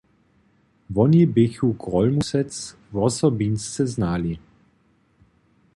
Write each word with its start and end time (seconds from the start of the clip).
Woni 0.93 1.23
běchu 1.33 1.69
Grólmusec 1.81 2.53
wosobinsce 2.93 3.83
znali. 3.93 4.33